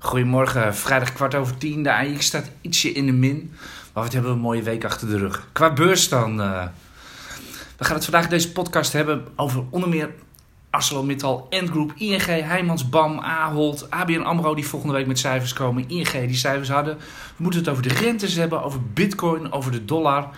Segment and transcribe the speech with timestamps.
[0.00, 1.82] Goedemorgen, vrijdag kwart over tien.
[1.82, 3.52] De AX staat ietsje in de min.
[3.92, 5.48] Maar wat hebben we een mooie week achter de rug.
[5.52, 6.40] Qua beurs dan.
[6.40, 6.66] eh,
[7.76, 10.10] we gaan het vandaag deze podcast hebben over onder meer
[10.70, 15.88] ArcelorMittal, Endgroep, ING, Heijmans, BAM, Ahold, ABN AMRO die volgende week met cijfers komen.
[15.88, 16.96] ING die cijfers hadden.
[16.96, 20.28] We moeten het over de rentes hebben, over bitcoin, over de dollar.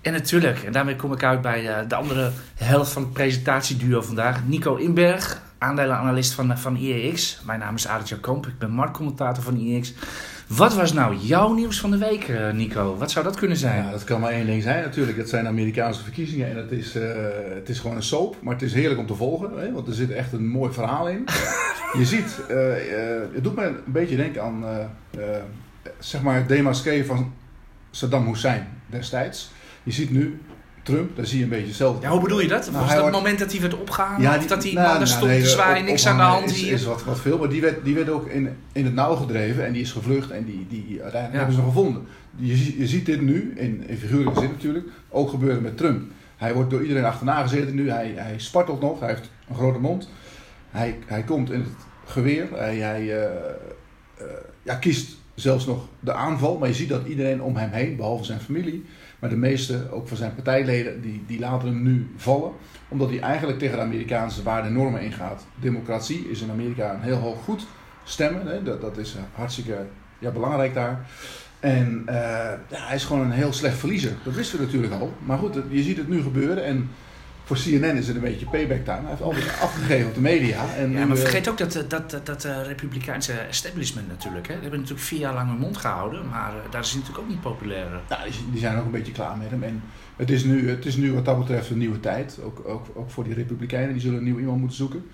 [0.00, 4.00] En natuurlijk, en daarmee kom ik uit bij eh, de andere helft van het presentatieduo
[4.00, 4.44] vandaag.
[4.44, 7.40] Nico Inberg, aandelenanalist van, van IEX.
[7.44, 9.92] Mijn naam is Adel Komp, ik ben marktcommentator van IEX.
[10.46, 12.96] Wat was nou jouw nieuws van de week, eh, Nico?
[12.96, 13.84] Wat zou dat kunnen zijn?
[13.84, 15.18] Ja, dat kan maar één ding zijn natuurlijk.
[15.18, 17.02] Het zijn Amerikaanse verkiezingen en het is, eh,
[17.54, 18.36] het is gewoon een soap.
[18.42, 21.08] Maar het is heerlijk om te volgen, hè, want er zit echt een mooi verhaal
[21.08, 21.24] in.
[21.98, 24.84] Je ziet, eh, eh, het doet me een beetje denken aan eh,
[25.36, 25.42] eh,
[25.98, 27.32] zeg maar het demasqué van
[27.90, 29.50] Saddam Hussein destijds.
[29.82, 30.40] Je ziet nu
[30.86, 32.02] Trump, daar zie je een beetje hetzelfde.
[32.06, 32.66] Ja, hoe bedoel je dat?
[32.70, 34.20] Nou, was hij dat het wordt- moment dat hij werd opgehangen?
[34.22, 36.22] Ja, of dat hij nou, nou, daar nou, stond nee, te zwaaien, niks aan de
[36.22, 36.72] hand is, hier?
[36.72, 39.66] is wat, wat veel, maar die werd, die werd ook in, in het nauw gedreven
[39.66, 41.36] en die is gevlucht en die, die uiteindelijk Ja.
[41.36, 42.02] hebben ze hem gevonden.
[42.36, 46.02] Je, je ziet dit nu, in, in figuurlijke zin natuurlijk, ook gebeuren met Trump.
[46.36, 49.78] Hij wordt door iedereen achterna gezeten nu, hij, hij spartelt nog, hij heeft een grote
[49.78, 50.08] mond.
[50.70, 51.68] Hij, hij komt in het
[52.04, 54.26] geweer, hij, hij eh, eh,
[54.62, 58.24] ja, kiest zelfs nog de aanval, maar je ziet dat iedereen om hem heen, behalve
[58.24, 58.84] zijn familie,
[59.18, 62.52] maar de meeste, ook van zijn partijleden, die, die laten hem nu vallen.
[62.88, 65.46] Omdat hij eigenlijk tegen de Amerikaanse waarden en normen ingaat.
[65.60, 67.66] Democratie is in Amerika een heel hoog goed.
[68.04, 69.86] Stemmen, hè, dat, dat is eh, hartstikke
[70.18, 71.06] ja, belangrijk daar.
[71.60, 72.14] En eh,
[72.68, 74.12] ja, hij is gewoon een heel slecht verliezer.
[74.24, 75.12] Dat wisten we natuurlijk al.
[75.24, 76.64] Maar goed, je ziet het nu gebeuren.
[76.64, 76.90] En
[77.46, 79.00] voor CNN is het een beetje payback time.
[79.00, 80.74] Hij heeft altijd afgegeven op de media.
[80.76, 84.46] En Ja, maar eh, vergeet ook dat, eh, dat, dat, dat eh, Republikeinse establishment natuurlijk.
[84.46, 84.52] Hè?
[84.52, 86.28] Die hebben natuurlijk vier jaar lang hun mond gehouden.
[86.28, 87.86] Maar daar is hij natuurlijk ook niet populair.
[88.08, 89.62] Nou, die, die zijn ook een beetje klaar met hem.
[89.62, 89.82] En
[90.16, 92.38] het is nu, het is nu wat dat betreft een nieuwe tijd.
[92.42, 93.92] Ook, ook, ook voor die Republikeinen.
[93.92, 95.06] Die zullen een nieuw iemand moeten zoeken.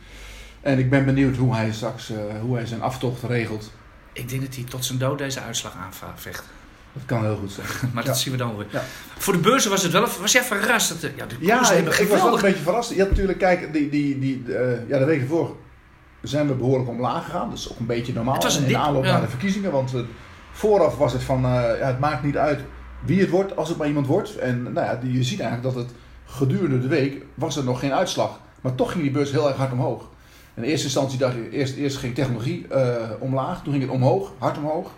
[0.61, 3.72] En ik ben benieuwd hoe hij straks hoe hij zijn aftocht regelt.
[4.12, 6.44] Ik denk dat hij tot zijn dood deze uitslag aanvecht.
[6.92, 7.66] Dat kan heel goed zijn.
[7.94, 8.08] Maar Ja.
[8.08, 8.66] dat zien we dan weer.
[8.70, 8.82] Ja.
[9.18, 10.06] Voor de beurzen was het wel...
[10.20, 10.88] Was jij verrast?
[10.88, 12.90] Dat de, ja, de Ja, ik, was wel een beetje verrast.
[12.90, 15.56] Je had natuurlijk, kijk, die, die, die, eh, ja, de week ervoor
[16.22, 17.48] zijn we behoorlijk omlaag gegaan.
[17.48, 19.12] Dat is ook een beetje normaal Het was een in dip, aanloop ja.
[19.12, 19.70] naar de verkiezingen.
[19.70, 20.00] Want eh,
[20.52, 22.61] vooraf was het van, eh, ja, het maakt niet uit
[23.05, 24.36] wie het wordt, als het maar iemand wordt.
[24.36, 25.94] En nou ja, je ziet eigenlijk dat het
[26.24, 28.40] gedurende de week was er nog geen uitslag.
[28.61, 30.08] Maar toch ging die beurs heel erg hard omhoog.
[30.55, 34.33] In eerste instantie dacht je, eerst, eerst ging technologie eh, omlaag, toen ging het omhoog,
[34.38, 34.90] hard omhoog.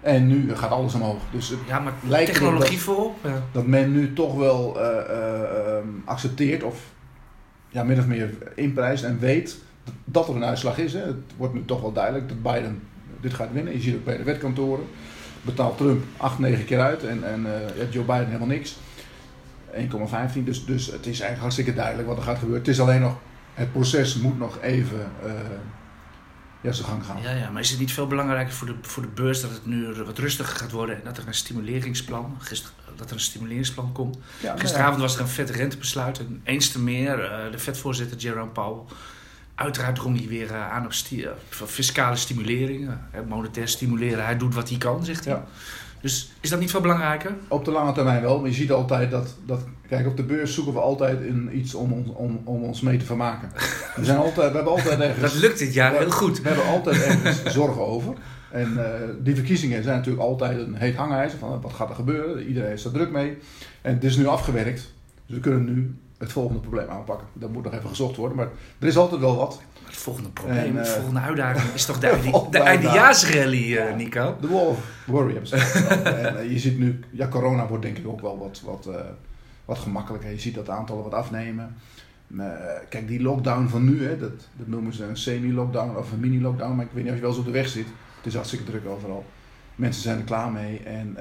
[0.00, 1.22] En nu gaat alles omhoog.
[1.32, 3.16] Dus het Ja, maar Lijkt technologie dat- voorop.
[3.24, 3.42] Ja.
[3.52, 6.80] dat men nu toch wel eh, eh, ehm, accepteert of
[7.68, 9.58] ja, min of meer inprijst en weet
[10.04, 10.92] dat er een uitslag is.
[10.92, 11.00] Hè.
[11.00, 12.82] Het wordt nu toch wel duidelijk dat Biden
[13.20, 13.72] dit gaat winnen.
[13.72, 14.84] Je ziet ook bij de wetkantoren.
[15.42, 18.76] Betaalt Trump 8, 9 keer uit en, en eh, Joe Biden helemaal niks.
[19.74, 20.44] 1,15.
[20.44, 22.60] Dus, dus het is eigenlijk hartstikke duidelijk wat er gaat gebeuren.
[22.62, 23.16] Het is alleen nog,
[23.54, 25.00] het proces moet nog even
[26.60, 27.22] ja, zijn gang gaan.
[27.22, 29.66] Ja, ja, maar is het niet veel belangrijker voor de, voor de beurs dat het
[29.66, 33.92] nu wat rustiger gaat worden en dat er een stimuleringsplan, gister, dat er een stimuleringsplan
[33.92, 34.14] komt?
[34.14, 34.60] Ja, nou ja.
[34.60, 38.82] Gisteravond was er een vet rentebesluit en eens te meer, eh, de vetvoorzitter Jerome Powell,
[39.54, 41.30] uiteraard drong hij weer eh, aan op sti- eh,
[41.66, 44.24] fiscale stimulering, eh, monetair stimuleren.
[44.24, 45.34] Hij doet wat hij kan, zegt hij.
[45.34, 45.44] Ja.
[46.00, 47.34] Dus is dat niet veel belangrijker?
[47.48, 50.54] Op de lange termijn wel, maar je ziet altijd dat, dat kijk, op de beurs
[50.54, 53.50] zoeken we altijd in iets om ons, om, om ons mee te vermaken.
[53.96, 56.40] We, zijn altijd, we hebben altijd ergens, Dat lukt dit jaar we, heel goed.
[56.40, 58.14] We hebben altijd ergens zorgen over.
[58.50, 62.46] En eh, die verkiezingen zijn natuurlijk altijd een heet hangijzer van wat gaat er gebeuren.
[62.46, 63.38] Iedereen is er druk mee.
[63.82, 64.92] En het is nu afgewerkt,
[65.26, 67.26] dus we kunnen nu het volgende probleem aanpakken.
[67.32, 68.48] Dat moet nog even gezocht worden, maar
[68.78, 69.60] er is altijd wel wat.
[69.88, 74.36] Het volgende probleem, de eh, volgende uitdaging is toch de, volgende de eindejaarsrally, eh, Nico?
[74.40, 74.46] De
[75.44, 76.02] ze gehad.
[76.16, 78.88] En eh, je ziet nu, ja, corona wordt denk ik ook wel wat, wat,
[79.64, 80.30] wat gemakkelijker.
[80.30, 81.74] Je ziet dat de aantallen wat afnemen.
[82.88, 86.76] Kijk, die lockdown van nu, hè, dat, dat noemen ze een semi-lockdown of een mini-lockdown.
[86.76, 87.86] Maar ik weet niet of je wel eens op de weg zit.
[88.16, 89.24] Het is hartstikke druk overal.
[89.74, 90.78] Mensen zijn er klaar mee.
[90.78, 91.14] En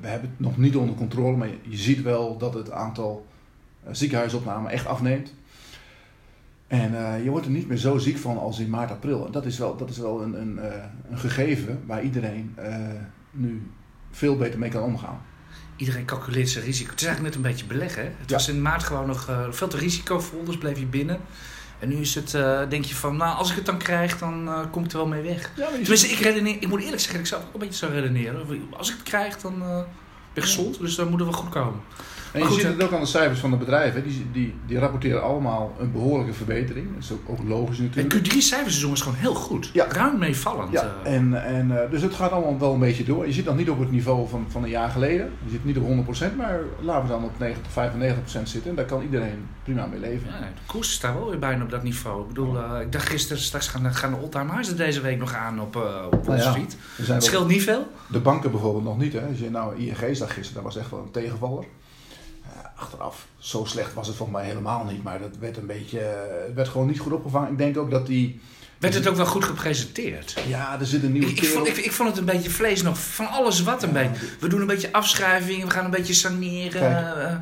[0.00, 1.36] we hebben het nog niet onder controle.
[1.36, 3.26] Maar je, ziet wel dat het aantal
[3.90, 5.32] ziekenhuisopnamen echt afneemt.
[6.68, 9.26] En eh, je wordt er niet meer zo ziek van als in maart, april.
[9.26, 12.76] En dat is wel, dat is wel een, een, eh, een gegeven waar iedereen eh,
[13.30, 13.70] nu
[14.10, 15.20] veel beter mee kan omgaan.
[15.76, 16.90] Iedereen calculeert zijn risico.
[16.90, 18.02] Het is eigenlijk net een beetje beleggen.
[18.02, 18.08] Hè?
[18.18, 18.36] Het Ja.
[18.36, 21.20] was in maart gewoon nog veel te risicovol, dus bleef je binnen.
[21.78, 22.30] En nu is het,
[22.70, 25.22] denk je van, nou, als ik het dan krijg, dan kom ik er wel mee
[25.22, 25.52] weg.
[25.56, 28.46] Ja, Tenminste, ik, redeneer, ik moet eerlijk zeggen, ik zou ook een beetje zo redeneren.
[28.76, 29.86] Als ik het krijg, dan ben
[30.34, 31.80] ik gezond, dus dan moet het wel goed komen.
[32.32, 34.02] En je ziet het ook aan de cijfers van de bedrijven.
[34.02, 36.86] Die, die, die rapporteren allemaal een behoorlijke verbetering.
[36.94, 38.14] Dat is ook, ook logisch En natuurlijk.
[38.14, 39.70] Q3-cijferseizoen is gewoon heel goed.
[39.72, 39.86] Ja.
[39.88, 40.72] Ruim meevallend.
[40.72, 41.14] Ja, eh.
[41.14, 43.26] en, en, eh, dus het gaat allemaal wel een beetje door.
[43.26, 45.30] Je zit nog niet op het niveau van, van een jaar geleden.
[45.44, 48.70] Je zit niet op 100%, maar laten we dan op 90, 95% zitten.
[48.70, 50.28] En daar kan iedereen prima mee leven.
[50.28, 52.22] Ja, de koers staat wel weer bijna op dat niveau.
[52.22, 55.18] Ik bedoel, eh, ik dacht gisteren, straks gaan, gaan de all-time highs er deze week
[55.18, 56.64] nog aan op, eh op Wall Nou ja,
[56.96, 57.86] Het wel- scheelt niet veel.
[58.06, 59.12] de banken bijvoorbeeld nog niet.
[59.12, 59.20] Hè.
[59.28, 61.64] Als je nou ING zag gisteren, dat was echt wel een tegenvaller.
[62.76, 65.02] Achteraf, zo slecht was het volgens mij helemaal niet.
[65.02, 65.98] Maar dat werd een beetje,
[66.46, 67.50] het werd gewoon niet goed opgevangen.
[67.52, 68.40] Ik denk ook dat die...
[68.78, 70.36] Werd het ook wel goed gepresenteerd?
[70.46, 72.82] Ja, er zit een nieuwe Ik, ik, vond, ik, ik vond het een beetje vlees
[72.82, 74.26] nog van alles wat een Ja, beetje.
[74.40, 76.80] We doen een beetje afschrijvingen, we gaan een beetje saneren.
[76.80, 77.16] Kijk.
[77.16, 77.32] eh,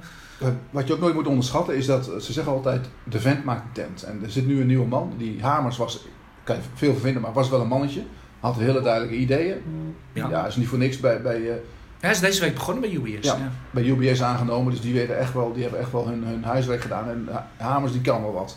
[0.41, 3.62] Eh, Wat je ook nooit moet onderschatten is dat, ze zeggen altijd, de vent maakt
[3.65, 4.03] een tent.
[4.03, 6.05] En er zit nu een nieuwe man, die Hamers was,
[6.45, 8.03] kan je veel van vinden, maar was wel een mannetje.
[8.41, 9.57] Had hele duidelijke ideeën.
[10.12, 10.29] Ja.
[10.29, 11.57] Ja, is niet voor niks bij, bij, eh,
[12.01, 13.27] hij is deze week begonnen bij UBS.
[13.27, 13.35] Ja.
[13.37, 13.51] Ja.
[13.71, 14.73] bij UBS aangenomen.
[14.73, 17.09] Dus die, weten echt wel, die hebben echt wel hun, hun huiswerk gedaan.
[17.09, 18.57] En Ha- Hamers die kan wel wat.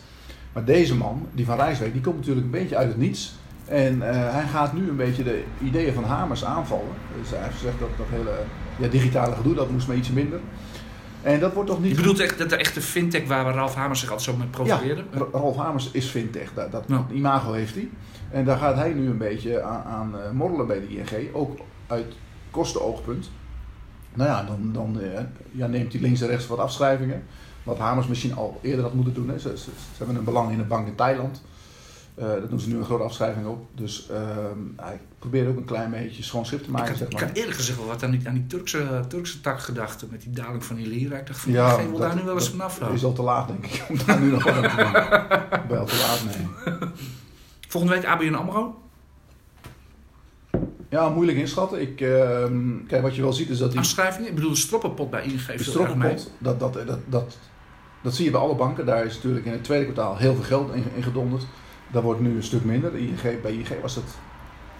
[0.54, 3.34] Maar deze man, die van Rijswijk, die komt natuurlijk een beetje uit het niets.
[3.66, 6.94] En eh, hij gaat nu een beetje de ideeën van Hamers aanvallen.
[7.22, 8.32] Dus hij heeft gezegd dat dat hele
[8.78, 10.40] ja, digitale gedoe, dat moest maar iets minder.
[11.22, 11.90] En dat wordt toch niet...
[11.92, 15.04] Je bedoelt echt dat de echte fintech waar Ralf Hamers zich altijd zo mee profileerde?
[15.12, 16.54] Ja, Ra- Ralf Hamers is fintech.
[16.54, 17.90] Dat, dat imago heeft hij.
[18.32, 21.34] En daar gaat hij nu een beetje aan, aan eh, morrelen bij de ING.
[21.34, 21.58] Ook
[21.88, 22.14] uit
[22.52, 23.30] kostenoogpunt.
[24.14, 27.24] Nou ja, dan, dan eh, ja, neemt hij links en rechts wat afschrijvingen.
[27.64, 29.30] Wat Hamers misschien al eerder had moeten doen.
[29.30, 29.40] Hè.
[29.40, 31.42] Ze, ze, ze hebben een belang in een bank in Thailand.
[32.16, 33.66] Eh daar doen ze nu een grote afschrijving op.
[33.76, 36.88] Dus ehm, hij probeert ook een klein beetje schoon schip te Ik maken.
[36.90, 37.24] had, zeg ik maar.
[37.28, 40.32] had eerlijk gezegd wel wat aan die, aan die Turkse, Turkse tak gedacht met die
[40.32, 41.18] daling van die lira.
[41.18, 42.80] Ik dacht van, Ja, geen wil dat- daar nu wel eens dat vanaf.
[42.80, 43.08] Het is lopen.
[43.08, 44.92] al te laat denk ik om daar nu nog aan te doen.
[45.78, 46.48] Wel te laat, nee.
[47.68, 48.82] Volgende week ABN AMRO.
[50.90, 51.82] Ja, moeilijk inschatten.
[51.82, 54.30] Ik, ehm, kijk, wat je wel ziet is dat die Afschrijvingen.
[54.30, 57.38] Ik bedoel, de stroppenpot bij ING de stroppenpot, dat, dat, dat, dat,
[58.02, 58.86] dat zie je bij alle banken.
[58.86, 61.46] Daar is natuurlijk in het tweede kwartaal heel veel geld in, in gedonderd.
[61.92, 62.92] Dat wordt nu een stuk minder.
[62.92, 64.18] De ING, bij ING was het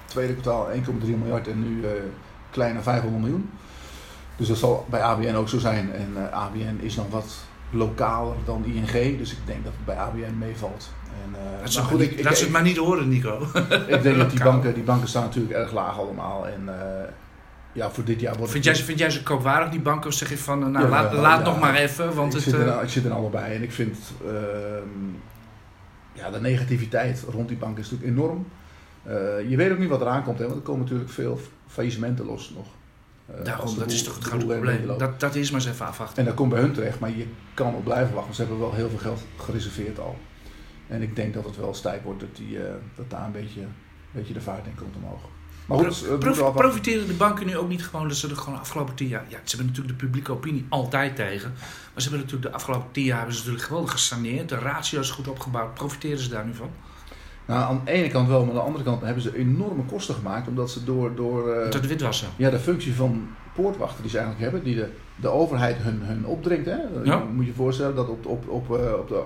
[0.06, 0.82] tweede kwartaal 1,3
[1.22, 1.92] miljard en nu eh
[2.52, 3.50] kleine 500 miljoen.
[4.36, 5.94] Dus dat zal bij ABN ook zo zijn.
[5.94, 7.36] En eh, ABN is nog wat
[7.72, 9.18] lokaler dan ING.
[9.18, 10.90] Dus ik denk dat het bij ABN meevalt.
[11.24, 12.62] En, eh, Dat maar het goed, maar ik, niet- ik, dat ze ik, het maar
[12.68, 13.42] niet horen, Nico.
[13.96, 16.48] ik denk dat die banken, die banken staan natuurlijk erg laag allemaal.
[16.48, 17.04] En eh,
[17.72, 18.74] ja, voor dit jaar wordt Vind het...
[18.74, 20.10] jij, ze- vind jij ze koopwaardig, die banken?
[20.10, 21.46] Of zeg je van, eh, nou, Ja, laat, laat ja.
[21.46, 22.54] nog maar even, want ik, het...
[22.54, 25.10] zit er, ik zit er allebei en ik vind ehm,
[26.14, 28.46] ja, de negativiteit rond die bank is natuurlijk enorm.
[29.50, 32.54] Je weet ook niet wat eraan komt, hè, want er komen natuurlijk veel faillissementen los
[32.56, 32.66] nog.
[33.38, 34.88] Eh, Daarom, dat is toch het grote probleem.
[34.98, 36.18] Dat, dat is maar eens even afwachten.
[36.18, 38.34] En dat komt bij hun terecht, maar je kan wel blijven wachten.
[38.36, 40.18] Ze hebben wel heel veel geld gereserveerd al.
[40.88, 43.32] En ik denk dat het wel eens tijd wordt dat, die, eh, dat daar een
[43.32, 43.70] beetje, een
[44.12, 45.22] beetje de vaart in komt omhoog.
[45.66, 46.62] Maar goed, Pro- prof- afwachten.
[46.62, 49.26] profiteren de banken nu ook niet gewoon dat ze er gewoon de afgelopen tien jaar...
[49.28, 51.50] Ja, ze hebben natuurlijk de publieke opinie altijd tegen.
[51.94, 54.50] Maar ze hebben natuurlijk de afgelopen tien jaar hebben ze natuurlijk geweldig gesaneerd.
[54.50, 55.74] De ratio is goed opgebouwd.
[55.74, 56.70] Profiteren ze daar nu van?
[57.50, 60.16] Nou, aan de ene kant wel, maar aan de andere kant hebben ze enorme kosten
[60.16, 60.48] gemaakt.
[60.48, 62.28] Omdat ze door, door eh, Tot de witwassen.
[62.36, 66.26] ja, de functie van poortwachter die ze eigenlijk hebben, die de, de overheid hun, hun
[66.26, 66.66] opdringt.
[66.66, 66.78] Hè?
[67.04, 67.18] Ja.
[67.18, 69.24] Je moet je voorstellen dat op, op, op, eh, op de,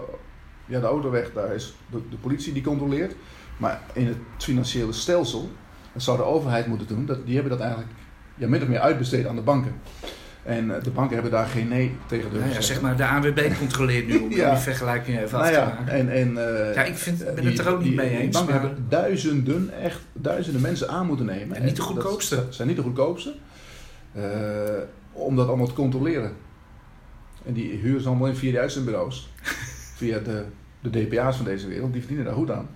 [0.65, 3.15] ja, de autoweg, daar is de, de politie die controleert.
[3.57, 5.49] Maar in het financiële stelsel,
[5.93, 7.91] dat zou de overheid moeten doen, dat, die hebben dat eigenlijk
[8.35, 9.75] ja, min of meer uitbesteed aan de banken.
[10.43, 13.05] En eh, de banken hebben daar geen nee tegen durven Nou ja, zeg maar, de
[13.07, 14.49] ANWB controleert nu om Ja.
[14.49, 15.87] die vergelijking even Nou af te ja, maken.
[15.93, 16.37] en, en,
[16.67, 18.53] eh, Ja, ik vind- ben die- het er ook niet die- mee die eens, banken
[18.53, 21.55] maar- hebben duizenden, echt duizenden mensen aan moeten nemen.
[21.57, 22.43] En niet de dat goedkoopste.
[22.49, 23.33] zijn niet de goedkoopste.
[24.13, 24.21] eh,
[25.11, 26.31] om dat allemaal te controleren.
[27.45, 29.29] En die huren ze allemaal in via die uitzendbureaus.
[29.97, 30.43] via de,
[30.81, 31.91] de DPA's van deze wereld.
[31.91, 32.67] Die verdienen daar goed aan.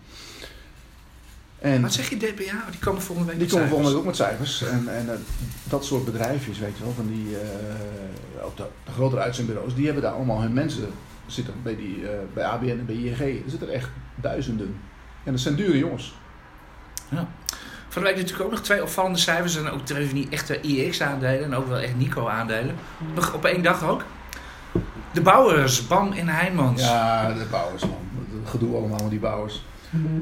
[1.59, 2.43] En Wat zeg je, DPA?
[2.43, 4.63] Oh, die komen volgende week die komen volgende week ook met cijfers.
[4.63, 5.19] En, en eh,
[5.63, 7.37] dat soort bedrijfjes, weet je wel, van die,
[8.43, 10.89] ook de, de grotere uitzendbureaus, die hebben daar allemaal hun mensen
[11.27, 13.19] zitten bij, die, eh, bij ABN en bij ING.
[13.19, 14.79] Er zitten er echt duizenden.
[15.23, 16.15] En dat zijn dure jongens.
[17.89, 19.57] Van de week natuurlijk ook nog twee opvallende cijfers.
[19.57, 21.43] En ook van die echte IX-aandelen.
[21.43, 22.75] En ook wel echt Nico-aandelen.
[23.15, 24.03] Nog op één dag ook.
[25.13, 26.81] De bouwers, BAM en Heijmans.
[26.81, 27.97] Ja, de bouwers, man.
[28.41, 29.65] Het gedoe allemaal met die bouwers.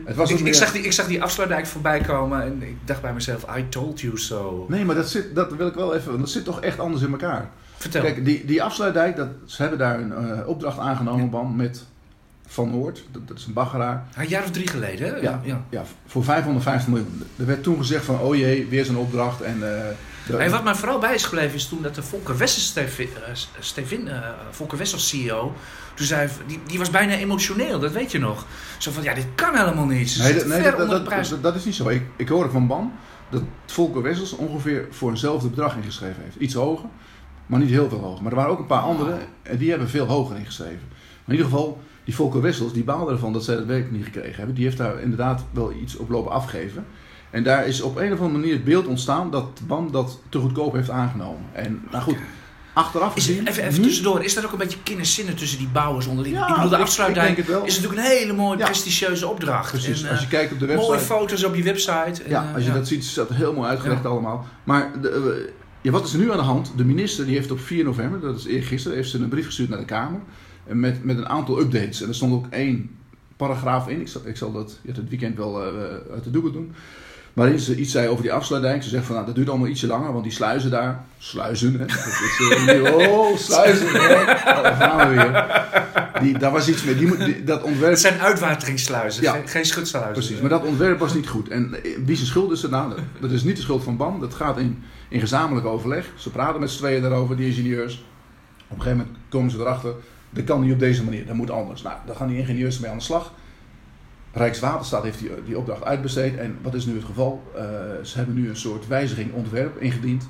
[0.05, 3.01] Het was Ik, ik, zag die, ik zag die afsluitdijk voorbij komen en ik dacht
[3.01, 4.65] bij mezelf, I told you so.
[4.69, 7.03] Nee, maar dat, zit, dat wil ik wel even, want dat zit toch echt anders
[7.03, 7.50] in elkaar.
[7.77, 8.01] Vertel.
[8.01, 11.86] Kijk, die, die afsluitdijk, dat, ze hebben daar een eh, opdracht aangenomen, BAM, met
[12.48, 13.04] Van Noord.
[13.12, 14.08] Dat, dat is een baggeraar.
[14.16, 15.16] Een jaar of drie geleden, hè?
[15.16, 15.42] Ja.
[15.70, 17.24] Ja, voor 550 miljoen.
[17.38, 19.42] Er werd toen gezegd van, oh jee, weer zo'n opdracht.
[19.42, 19.64] En,
[20.34, 22.74] Hey, wat mij vooral bij is gebleven is toen dat de Volker Wessels,
[23.60, 25.54] Stevin, eh, eh, Volker Wessels CEO,
[25.94, 28.46] toen zei, die, die was bijna emotioneel, dat weet je nog.
[28.78, 30.10] Zo van, ja, dit kan helemaal niet.
[30.10, 31.32] Ze nee, dat, nee, dat, prijs.
[31.56, 31.88] is niet zo.
[31.88, 32.94] Ik, ik hoorde van BAM
[33.30, 36.36] dat Volker Wessels ongeveer voor eenzelfde bedrag ingeschreven heeft.
[36.36, 36.90] Iets hoger.
[37.46, 38.24] maar niet heel veel hoger.
[38.24, 40.88] Maar er waren ook een paar anderen en die hebben veel hoger ingeschreven.
[40.90, 44.03] Maar in ieder geval, die Volker Wessels, die baalde ervan dat zij het werk niet
[44.03, 44.55] gekregen hebben.
[44.55, 46.85] Die heeft daar inderdaad wel iets op lopen afgeven.
[47.29, 50.39] En daar is op een of andere manier het beeld ontstaan dat BAM dat te
[50.39, 51.41] goedkoop heeft aangenomen.
[51.53, 52.15] En nou goed,
[52.74, 53.47] achteraf Is, gezien...
[53.47, 56.35] even, even nu- tussendoor, is dat ook een beetje kinderzinnen tussen die bouwers onderling?
[56.35, 58.65] Ja, ik bedoel, de afsluitdijk is natuurlijk een hele mooie, Ja.
[58.65, 59.69] prestigieuze opdracht.
[59.71, 60.88] Precies, En, als je eh, kijkt op de website...
[60.91, 62.24] mooie foto's op je website.
[62.24, 64.45] En, Ja, eh, als je dat ziet, is dat heel mooi uitgelegd allemaal.
[64.63, 66.74] Maar de, eh, ja, wat is er nu aan de hand?
[66.75, 69.69] De minister die heeft op 4 november, dat is eergisteren, heeft ze een brief gestuurd
[69.69, 70.19] naar de Kamer.
[70.67, 72.01] Met, met een aantal updates.
[72.01, 72.89] En er stond ook één
[73.38, 74.01] paragraaf in.
[74.01, 75.74] Ik zal, ik zal dat ja, het weekend wel eh,
[76.13, 76.74] uit de doeken doen.
[77.34, 78.84] Waarin ze iets zei over die afsluitdijk.
[78.84, 81.05] Ze zegt van nou, dat duurt allemaal ietsje langer, want die sluizen daar.
[81.17, 81.86] Sluizen, hè?
[81.86, 83.88] Dat is, eh, oh, sluizen.
[83.88, 84.22] hè.
[84.22, 85.63] Oh, daar gaan we weer.
[86.22, 86.95] Die, daar was iets mee.
[86.95, 89.31] Die, dat ontwerp Het zijn uitwateringssluizen, Ja.
[89.31, 90.13] geen, geen schutsluizen.
[90.13, 91.50] Precies, maar dat ontwerp was niet goed.
[91.50, 92.93] En eh, wie zijn schuld is het nou?
[93.19, 94.19] Dat is niet de schuld van BAM.
[94.19, 96.05] Dat gaat in, in gezamenlijk overleg.
[96.17, 97.93] Ze praten met z'n tweeën daarover, die ingenieurs.
[98.67, 99.93] Op een gegeven moment komen ze erachter.
[100.36, 101.82] Dat kan niet op deze manier, dat moet anders.
[101.82, 103.34] Nou, daar gaan die ingenieurs mee aan de slag.
[104.32, 106.38] Rijkswaterstaat heeft die, opdracht uitbesteed.
[106.38, 107.44] En wat is nu het geval?
[107.56, 107.63] Eh,
[108.01, 110.27] ze hebben nu een soort wijziging ontwerp ingediend.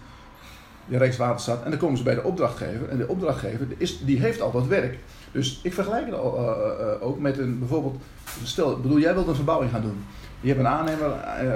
[0.86, 1.64] De Rijkswaterstaat.
[1.64, 2.90] En dan komen ze bij de opdrachtgever.
[2.90, 4.98] En de opdrachtgever is, die heeft al wat werk.
[5.32, 8.02] Dus ik vergelijk het eh, eh, ook met een bijvoorbeeld.
[8.44, 10.04] Stel, bedoel, jij wilt een verbouwing gaan doen.
[10.42, 11.12] Je hebt een aannemer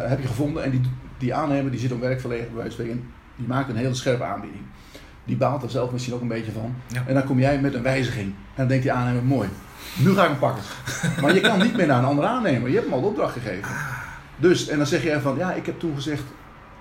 [0.10, 0.64] heb je gevonden.
[0.64, 0.82] En die,
[1.18, 2.84] die aannemer die zit op werkverlegen bij wijze.
[2.84, 4.64] Die maakt een hele scherpe aanbieding.
[5.30, 6.76] Die baalt er zelf misschien ook een beetje van.
[6.88, 7.04] Ja.
[7.08, 8.26] En dan kom jij met een wijziging.
[8.26, 9.50] En dan denkt die aannemer, mooi,
[9.98, 10.64] nu ga ik hem pakken.
[11.22, 12.70] maar je kan niet meer naar een andere aannemer.
[12.70, 13.72] Je hebt hem al de opdracht gegeven.
[14.38, 16.24] Dus, en dan zeg jij van, ja, ik heb toen gezegd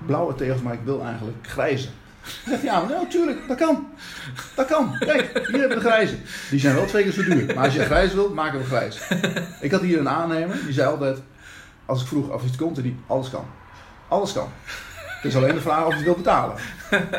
[0.06, 1.88] blauwe tegels, maar ik wil eigenlijk grijze.
[2.22, 3.86] Dan zegt hij, ja, nou, tuurlijk, dat kan.
[4.54, 4.98] Dat kan.
[4.98, 6.16] Kijk, hier hebben we de grijze.
[6.50, 7.54] Die zijn wel twee keer zo duur.
[7.54, 9.00] Maar als je grijs wilt, maken we grijs.
[9.60, 11.18] Ik had hier een aannemer, die zei altijd,
[11.86, 13.44] als ik vroeg of iets komt, die alles kan.
[14.08, 14.48] Alles kan.
[15.22, 16.56] Het is alleen de vraag of je het wil betalen.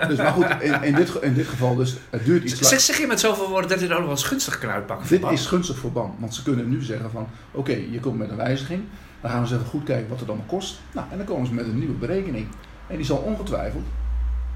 [0.08, 2.68] Dus, maar goed, in, in, dit, in dit geval dus, het duurt iets langer.
[2.68, 5.08] Zeg, zeg je met zoveel woorden dat dit ook nog wel eens gunstig kan uitpakken?
[5.08, 8.30] Dit is gunstig voor BAM, want ze kunnen nu zeggen van, oké, je komt met
[8.30, 8.84] een wijziging.
[9.22, 10.80] Dan gaan we eens even goed kijken wat het allemaal kost.
[10.94, 12.48] Nou, en dan komen ze met een nieuwe berekening.
[12.88, 13.84] En die zal ongetwijfeld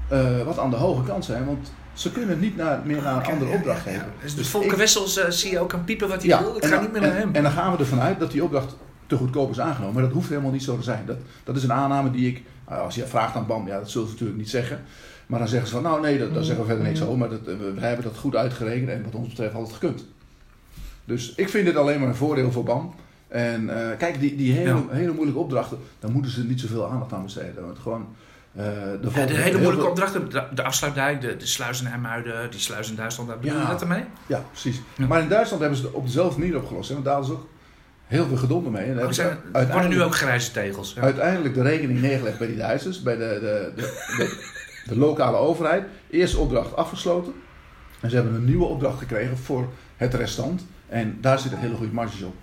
[0.08, 3.32] eh, wat aan de hoge kant zijn, want ze kunnen niet naar, meer naar een
[3.32, 4.06] andere opdracht ja.
[4.22, 6.56] Dus, Dus Volker ik- Wessels eh, zie je ook aan piepen wat hij wil.
[6.56, 7.34] Ik ga niet meer naar en- hem.
[7.34, 9.94] En dan gaan we ervan uit dat die opdracht te goedkoop is aangenomen.
[9.94, 11.06] Maar dat hoeft helemaal niet zo te zijn.
[11.06, 13.90] Dat, dat is een aanname die ik, nou, als je vraagt aan BAM, ja, dat
[13.90, 14.82] zullen ze natuurlijk niet zeggen.
[15.26, 17.18] Maar dan zeggen ze van, nou nee, dat, daar zeggen we verder niks over.
[17.18, 20.04] Maar dat, eh, we, hebben dat goed uitgerekend en wat ons betreft had het gekund.
[21.04, 22.94] Dus ik vind dit alleen maar een voordeel voor BAM.
[23.28, 24.82] En eh, kijk, die, die hele, Ja.
[24.90, 27.64] hele moeilijke opdrachten, daar moeten ze niet zoveel aandacht aan besteden.
[27.64, 28.06] Want gewoon,
[28.52, 28.64] eh,
[29.14, 32.60] Ja, de hele moeilijke veel- opdrachten, de, de afsluitdijk, de, de sluizen in Hermuiden, die
[32.60, 33.68] sluis in Duitsland, daar bedoel je Ja.
[33.70, 34.04] dat ermee?
[34.26, 34.80] Ja, precies.
[34.96, 35.06] Ja.
[35.06, 36.88] Maar in Duitsland hebben ze het op dezelfde manier opgelost.
[36.88, 37.46] Hè, want daar is ook
[38.14, 38.84] heel veel gedonder mee.
[38.84, 40.92] En Er zijn, er worden nu ook grijze tegels.
[40.92, 41.00] Ja.
[41.02, 43.82] uiteindelijk de rekening neergelegd bij die Duitsers, bij de, de, de,
[44.16, 44.44] de,
[44.88, 45.84] de lokale overheid.
[46.10, 47.32] Eerste opdracht afgesloten.
[48.00, 50.66] En ze hebben een nieuwe opdracht gekregen voor het restant.
[50.88, 52.34] En daar zitten hele goede marges op.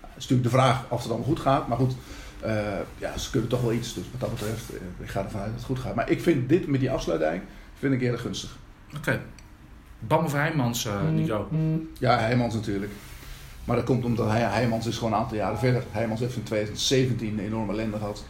[0.00, 1.68] Het is natuurlijk de vraag of het allemaal goed gaat.
[1.68, 1.94] Maar goed,
[2.40, 2.56] eh,
[2.98, 3.94] ja, ze kunnen toch wel iets.
[3.94, 5.94] Dus wat dat betreft, eh, ik ga ervan uit dat het goed gaat.
[5.94, 7.42] Maar ik vind dit met die afsluitdijk
[7.78, 8.56] vind ik eerder gunstig.
[8.96, 9.20] Oké.
[9.98, 11.48] Bam of Heijmans, Nico?
[11.98, 12.92] Ja, Heijmans natuurlijk.
[13.68, 15.82] Maar dat komt omdat hij, Heijmans is gewoon een aantal jaren verder.
[15.90, 18.24] Heijmans heeft in 2017 een enorme ellende gehad.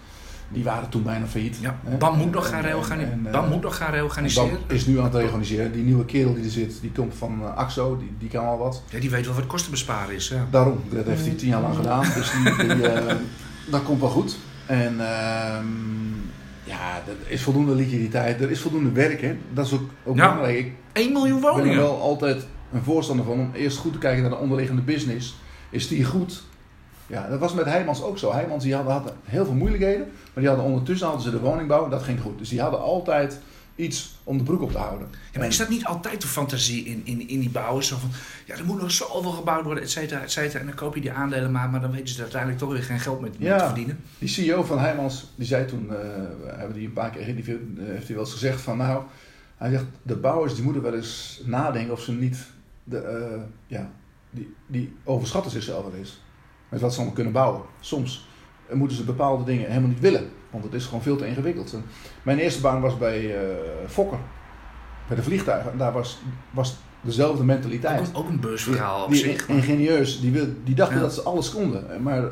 [0.48, 1.58] Die waren toen bijna failliet.
[1.60, 1.78] Ja?
[1.98, 3.12] BAM moet En- nog gaan en- reorganiseren.
[3.12, 4.50] en, eh, BAM moet nog gaan en reorganiseren.
[4.50, 5.72] BAM is nu aan het reorganiseren.
[5.72, 7.96] Die nieuwe kerel die er zit, die komt van eh, AXO.
[7.98, 8.82] Die, die kan al wat.
[8.90, 10.28] Ja, die weet wel wat kostenbesparen is.
[10.28, 10.46] Ja.
[10.50, 12.04] Daarom, dat heeft hij tien jaar lang gedaan.
[12.14, 13.14] Dus die, die, eh,
[13.70, 14.36] dat komt wel goed.
[14.66, 15.66] En ehm,
[16.64, 18.40] ja, er is voldoende liquiditeit.
[18.40, 19.20] Er is voldoende werk.
[19.20, 19.36] Hè?
[19.52, 20.28] Dat is ook, ook Ja.
[20.32, 20.58] belangrijk.
[20.58, 21.76] Ik 1 miljoen ben woningen.
[21.76, 25.34] wel altijd een voorstander van om eerst goed te kijken naar de onderliggende business.
[25.70, 26.42] Is die goed?
[27.06, 28.32] Ja, dat was met Heijmans ook zo.
[28.32, 30.00] Heijmans die hadden, hadden heel veel moeilijkheden.
[30.06, 31.88] Maar die hadden ondertussen hadden ze de woningbouw.
[31.88, 32.38] Dat ging goed.
[32.38, 33.38] Dus die hadden altijd
[33.76, 35.08] iets om de broek op te houden.
[35.32, 37.88] Ja, maar is dat niet altijd de fantasie in, in, in die bouwers?
[37.88, 38.10] Zo van,
[38.46, 40.60] ja, er moet nog zoveel gebouwd worden, et cetera, et cetera.
[40.60, 43.00] En dan koop je die aandelen maar, maar dan weten ze uiteindelijk toch weer geen
[43.00, 43.58] geld mee mee Ja.
[43.58, 43.98] te verdienen.
[44.18, 47.84] Die CEO van Heijmans, die zei toen, we hebben die een paar keer geïnterviewd, eh,
[47.86, 49.02] heeft hij wel eens gezegd van nou,
[49.56, 52.38] hij zegt de bouwers die moeten wel eens nadenken of ze niet
[52.88, 53.90] de, eh, ja,
[54.30, 56.22] die, die overschatten zichzelf wel eens.
[56.68, 57.62] Met wat ze allemaal kunnen bouwen.
[57.80, 58.28] Soms
[58.66, 61.72] eh, moeten ze bepaalde dingen helemaal niet willen, want het is gewoon veel te ingewikkeld.
[61.72, 61.84] En
[62.22, 63.56] mijn eerste baan was bij eh,
[63.88, 64.18] Fokker,
[65.06, 65.72] bij de vliegtuigen.
[65.72, 66.18] En daar was,
[66.50, 68.08] was dezelfde mentaliteit.
[68.08, 69.48] Ook, ook een beursverhaal op Die zich.
[69.48, 71.02] in- ingenieurs die, wil, die dachten Ja.
[71.02, 72.02] dat ze alles konden.
[72.02, 72.22] Maar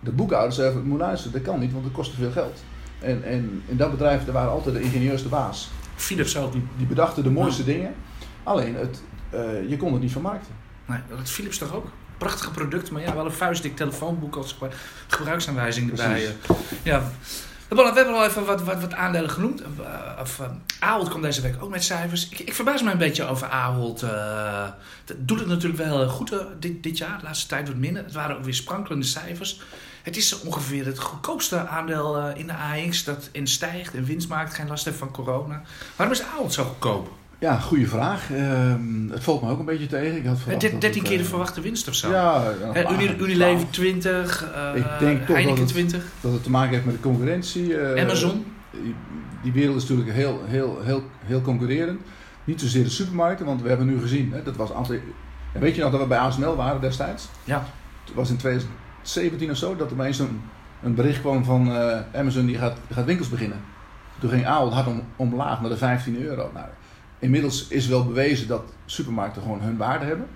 [0.00, 2.62] de boekhouder zei van, moet luisteren, dat kan niet, want het kost te veel geld.
[3.00, 5.70] En, en in dat bedrijf daar waren altijd de ingenieurs de baas.
[5.94, 6.52] Philips ook.
[6.52, 7.94] Die, die bedachten de mooiste dingen.
[8.42, 9.09] Alleen, het, eh,
[9.68, 10.54] je kon het niet vermarkten.
[10.86, 11.86] Nee, dat Philips toch ook?
[12.18, 14.70] Prachtige product, maar ja, wel een vuistdik telefoonboek als gebru-
[15.08, 16.06] gebruiksaanwijzing erbij.
[16.08, 16.28] Precies.
[16.48, 16.56] eh.
[16.82, 17.02] Ja.
[17.68, 19.62] We hebben al- even wat, wat, wat aandelen genoemd.
[19.62, 20.40] Eh, of,
[20.78, 22.28] Ahold kwam deze week ook met cijfers.
[22.28, 24.02] Ik, ik verbaas me een beetje over Ahold.
[24.02, 24.10] Uh,
[25.04, 27.18] dat doet het natuurlijk wel goed dit, dit jaar.
[27.18, 28.04] De laatste tijd wat minder.
[28.04, 29.60] Het waren ook weer sprankelende cijfers.
[30.02, 34.54] Het is ongeveer het goedkoopste aandeel in de AX dat in stijgt en winst maakt.
[34.54, 35.62] Geen last heeft van corona.
[35.96, 37.10] Waarom is Ahold zo goedkoop?
[37.40, 38.30] Ja, goede vraag.
[38.30, 38.74] Uh,
[39.10, 40.16] het valt me ook een beetje tegen.
[40.16, 42.10] Ik had verwacht 13 keer de verwachte winst of zo.
[42.10, 46.04] Ja, ja Unilever 20, uh, ik denk toch Heineken dat het, 20.
[46.20, 47.66] Dat het te maken heeft met de concurrentie.
[47.66, 48.44] Uh, Amazon.
[49.42, 52.00] Die, wereld is natuurlijk heel, heel, heel, heel concurrerend.
[52.44, 54.96] Niet zozeer de supermarkten, want we hebben nu gezien, hè, dat was aantal,
[55.52, 57.28] weet je nog dat we bij ASML waren destijds?
[57.44, 57.64] Ja.
[58.04, 60.40] Het was in 2017 of zo dat er opeens een,
[60.82, 61.72] een bericht kwam van
[62.14, 63.60] Amazon die gaat, gaat winkels beginnen.
[64.18, 66.50] Toen ging Ahold hard om, omlaag naar de 15 euro.
[66.54, 66.66] Nou,
[67.20, 70.26] Inmiddels is wel bewezen dat supermarkten gewoon hun waarde hebben.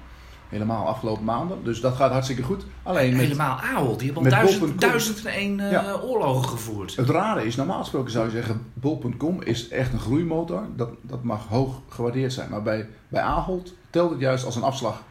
[0.48, 1.64] Helemaal afgelopen maanden.
[1.64, 2.64] Dus dat gaat hartstikke goed.
[2.82, 3.98] Alleen Helemaal Ahold.
[3.98, 6.96] Die hebben al duizend, duizend en één uh, oorlogen gevoerd.
[6.96, 8.66] Het rare is, normaal gesproken zou je zeggen...
[8.74, 10.62] Bol.com is echt een groeimotor.
[10.76, 12.50] Dat, dat mag hoog gewaardeerd zijn.
[12.50, 15.02] Maar bij, bij Ahold telt het juist als een afslag.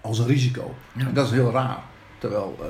[0.00, 0.74] Als een risico.
[0.96, 1.78] En dat is heel raar.
[2.18, 2.56] Terwijl...
[2.60, 2.66] Uh,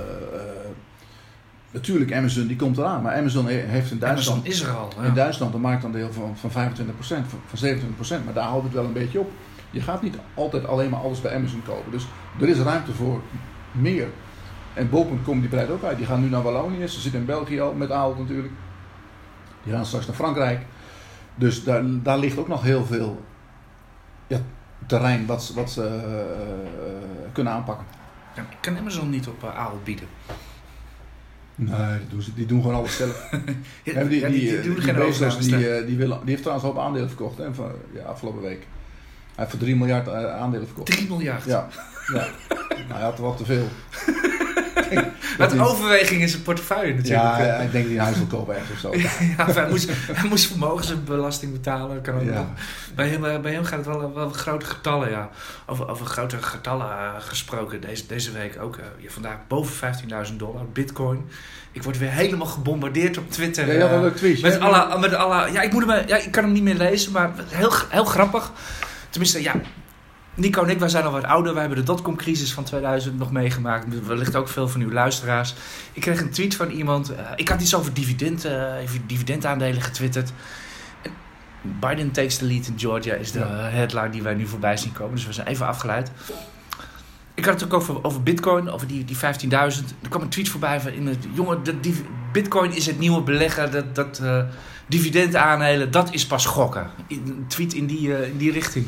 [1.72, 3.02] Natuurlijk, Amazon die komt eraan.
[3.02, 4.40] Maar Amazon heeft in Duitsland...
[4.40, 4.92] Amazon is er al.
[5.02, 6.54] In Duitsland een marktaandeel van, van 25%,
[6.98, 7.68] van, van
[8.20, 8.24] 27%.
[8.24, 9.30] Maar daar houdt het wel een beetje op.
[9.70, 11.90] Je gaat niet altijd alleen maar alles bij Amazon kopen.
[11.90, 12.06] Dus
[12.40, 13.20] er is ruimte voor
[13.72, 14.08] meer.
[14.74, 15.96] En Bol.com die breidt ook uit.
[15.96, 16.88] Die gaan nu naar Wallonië.
[16.88, 18.52] Ze zitten in België al met Ahold natuurlijk.
[19.62, 20.66] Die gaan straks naar Frankrijk.
[21.34, 23.24] Dus daar, daar ligt ook nog heel veel
[24.26, 24.38] ja,
[24.86, 27.86] terrein wat, wat ze uh, kunnen aanpakken.
[28.60, 30.08] Kan Amazon niet op uh, bieden?
[31.64, 33.30] Nee, die doen, die doen gewoon alles zelf.
[33.82, 36.78] ja, die, die, die, die, doen die, Bezos, die, die, wil, die heeft trouwens ook
[36.78, 38.66] aandelen verkocht hè, van, ja, afgelopen week.
[39.34, 40.90] Hij heeft voor 3 miljard uh, aandelen verkocht.
[40.90, 41.44] 3 miljard?
[41.44, 41.68] Ja.
[42.12, 42.26] ja.
[42.68, 43.68] nou, hij had er wel te veel.
[45.38, 47.22] Wat overweging in zijn portefeuille natuurlijk.
[47.22, 48.98] Ja, ik denk dat hij een huis wil kopen ergens of zo.
[49.36, 52.00] ja, hij moest, hij moest vermogensbelasting betalen.
[52.00, 52.54] Kan ook ja.
[52.94, 55.30] bij, hem, eh, bij hem gaat het wel, wel grote getallen, ja.
[55.66, 57.80] Over, over grote getallen uh, gesproken.
[57.80, 58.76] Deze, deze week ook.
[58.76, 59.94] Uh, vandaag boven
[60.30, 60.66] 15.000 dollar.
[60.72, 61.28] Bitcoin.
[61.72, 63.78] Ik word weer helemaal gebombardeerd op Twitter.
[63.78, 64.42] Ja, ja, tweet.
[64.42, 67.12] Met alle, met alle, ja, ik, moet hem, ja, ik kan hem niet meer lezen,
[67.12, 68.52] maar heel, heel grappig.
[69.10, 69.54] Tenminste, ja,
[70.34, 71.52] Nico en ik, wij zijn al wat ouder.
[71.52, 74.06] Wij hebben de dotcom-crisis van 2000 nog meegemaakt.
[74.06, 75.54] Wellicht ook veel van uw luisteraars.
[75.92, 77.10] Ik kreeg een tweet van iemand.
[77.10, 78.74] Uh, ik had iets over dividend, uh,
[79.06, 80.32] dividendaandelen getwitterd.
[81.62, 83.46] Biden takes the lead in Georgia is de ja.
[83.46, 85.14] headline die wij nu voorbij zien komen.
[85.14, 86.10] Dus we zijn even afgeleid.
[87.34, 89.20] Ik had het ook over, over Bitcoin, over die, die 15.000.
[90.02, 91.74] Er kwam een tweet voorbij van in het jongen, dat
[92.32, 94.42] Bitcoin is het nieuwe beleggen, dat, dat uh,
[94.86, 96.90] dividendaandelen, dat is pas gokken.
[97.08, 98.86] Een tweet in die, in die richting.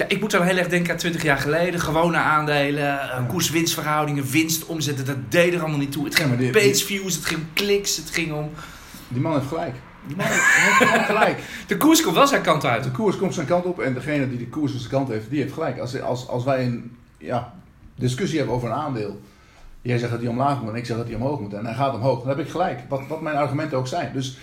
[0.00, 1.80] Ja, ik moet dan heel erg denken aan 20 jaar geleden.
[1.80, 3.24] Gewone aandelen, ja.
[3.28, 5.04] koers-winstverhoudingen, winst, omzetten.
[5.04, 6.04] Dat deed er allemaal niet toe.
[6.04, 8.50] Het ging om page views, het ging om kliks, het ging om...
[9.08, 9.74] Die man heeft gelijk.
[10.06, 11.42] Die man heeft gelijk.
[11.66, 12.84] De koers komt wel zijn kant uit.
[12.84, 15.40] De koers komt zijn kant op en degene die de koers zijn kant heeft, die
[15.40, 15.78] heeft gelijk.
[15.78, 17.52] Als, als, als wij een ja,
[17.94, 19.20] discussie hebben over een aandeel...
[19.82, 21.52] Jij zegt dat hij omlaag moet en ik zeg dat hij omhoog moet.
[21.52, 22.18] En hij gaat omhoog.
[22.18, 22.80] Dan heb ik gelijk.
[22.88, 24.12] Wat, wat mijn argumenten ook zijn.
[24.12, 24.38] Dus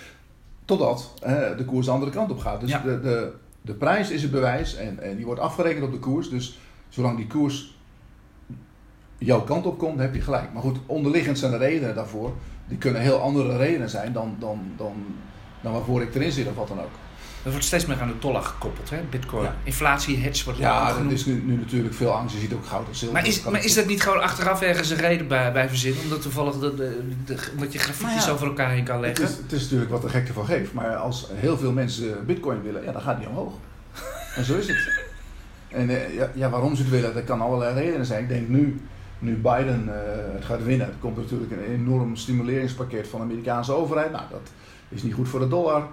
[0.64, 1.12] totdat
[1.56, 2.60] de koers de andere kant op gaat.
[2.60, 3.32] Dus de, de,
[3.68, 6.30] de prijs is het bewijs en, en die wordt afgerekend op de koers.
[6.30, 7.76] Dus zolang die koers
[9.18, 10.52] jouw kant op komt, heb je gelijk.
[10.52, 12.32] Maar goed, onderliggend zijn de redenen daarvoor.
[12.68, 14.94] Die kunnen heel andere redenen zijn dan, dan, dan,
[15.60, 16.90] dan waarvoor ik erin zit of wat dan ook.
[17.42, 19.00] Er wordt steeds meer aan de dollar gekoppeld, hè?
[19.10, 19.44] Bitcoin.
[19.44, 19.56] Ja.
[19.62, 22.34] Inflatie, hedge wordt Ja, er is nu, nu, natuurlijk veel angst.
[22.34, 23.18] Je ziet ook goud en zilver.
[23.18, 26.02] Maar is, maar is dat niet gewoon achteraf ergens een reden bij, bij verzinnen?
[26.02, 29.24] Omdat toevallig de, de, de, omdat je grafiekjes nou over elkaar heen kan leggen?
[29.24, 30.72] Het is, het is natuurlijk wat de gekte van geeft.
[30.72, 33.52] Maar als heel veel mensen bitcoin willen, ja, dan gaat die omhoog.
[34.34, 35.06] En zo is het.
[35.68, 38.22] En uh, ja, ja, waarom ze het willen, dat kan allerlei redenen zijn.
[38.22, 38.80] Ik denk nu,
[39.18, 39.94] nu Biden uh,
[40.34, 44.12] het gaat winnen, er komt natuurlijk een enorm stimuleringspakket van de Amerikaanse overheid.
[44.12, 44.50] Nou, dat
[44.88, 45.86] is niet goed voor de dollar.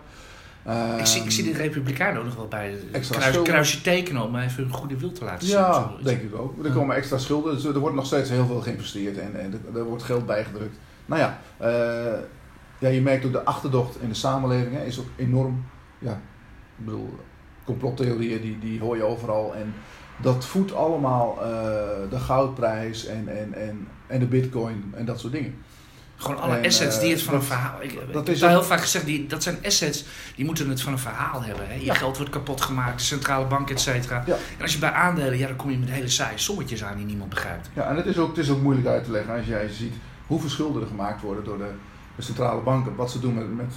[0.68, 4.36] Uh, ik, zie, ik zie de Republikeinen ook nog wel bij kruis, kruisje tekenen om
[4.36, 5.58] even hun goede wil te laten zien.
[5.58, 6.66] Ja, denk ik ook.
[6.66, 9.84] Er komen extra schulden, dus er wordt nog steeds heel veel geïnvesteerd en, en er,
[9.84, 10.78] wordt geld bijgedrukt.
[11.06, 12.20] Nou ja, uh,
[12.80, 15.66] ja, je merkt ook de achterdocht in de samenleving hè, is ook enorm.
[16.00, 16.22] Ja,
[16.78, 17.20] ik bedoel,
[17.64, 19.56] complottheorieën die, die hoor je overal.
[19.56, 19.74] En
[20.22, 21.48] dat voedt allemaal uh,
[22.10, 25.56] de goudprijs en, en, en, en de bitcoin en dat soort dingen.
[26.18, 27.82] Gewoon alle assets die het van een verhaal.
[27.82, 31.00] Ik, dat heb heel vaak gezegd, die, dat zijn assets die moeten het van een
[31.00, 31.68] verhaal hebben.
[31.68, 31.74] Hè?
[31.74, 34.24] Je geld wordt kapot gemaakt, de centrale bank, et cetera.
[34.28, 37.06] En als je bij aandelen, ja, dan kom je met hele saaie sommetjes aan die
[37.06, 37.70] niemand begrijpt.
[37.74, 39.94] Ja, en het is ook, het is ook moeilijk uit te leggen als jij ziet
[40.28, 41.72] hoeveel schulden er gemaakt worden door de,
[42.16, 42.96] de centrale banken.
[42.96, 43.74] Wat ze doen met, met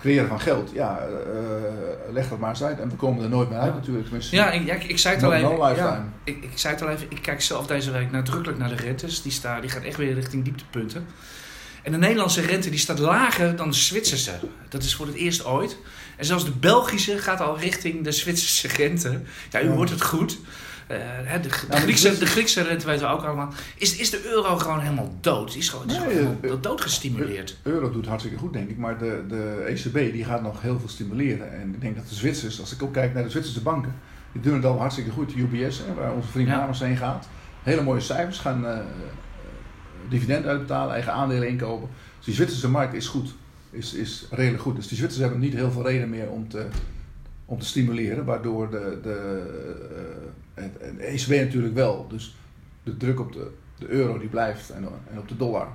[0.00, 0.70] creëren van geld.
[0.74, 2.80] Ja, uh, leg dat maar eens uit.
[2.80, 4.04] En we komen er nooit meer uit natuurlijk.
[4.04, 5.76] Tenminste, ja, ik, ja, ik, ik zei het al even.
[5.76, 7.06] ja, ik, ik zei het al even.
[7.08, 9.22] Ik kijk zelf deze week nadrukkelijk naar de rentes.
[9.22, 11.06] Die, staan, die gaat echt weer richting dieptepunten.
[11.82, 14.32] En de Nederlandse rente die staat lager dan de Zwitserse.
[14.68, 15.76] Dat is voor het eerst ooit.
[16.16, 19.20] En zelfs de Belgische gaat al richting de Zwitserse rente.
[19.50, 20.38] Ja, u hoort het goed.
[20.86, 20.98] Eh,
[21.42, 23.52] de, de, de Griekse, de Griekse rente weten we ook allemaal.
[23.76, 25.54] Is, is de euro gewoon helemaal dood?
[25.56, 27.56] Is gewoon, is Nee, gewoon eh, helemaal doodgestimuleerd.
[27.62, 28.76] Euro doet hartstikke goed, denk ik.
[28.76, 31.52] Maar de, de ECB die gaat nog heel veel stimuleren.
[31.60, 33.94] En ik denk dat de Zwitsers, als ik ook kijk naar de Zwitserse banken,
[34.32, 35.34] die doen het al hartstikke goed.
[35.36, 36.70] UBS, hè, waar onze vriend Ja.
[36.78, 37.28] Heen gaat.
[37.62, 38.78] Hele mooie cijfers, gaan eh,
[40.08, 41.88] dividend uitbetalen, eigen aandelen inkopen.
[42.16, 43.34] Dus die Zwitserse markt is goed,
[43.70, 44.76] is, is redelijk goed.
[44.76, 46.66] Dus die Zwitsers hebben niet heel veel reden meer om te,
[47.44, 49.42] om te stimuleren, waardoor de, de,
[50.54, 52.06] eh, het- en de ECB natuurlijk wel.
[52.08, 52.34] Dus
[52.82, 55.68] de druk op de, de euro die blijft en, en op de dollar.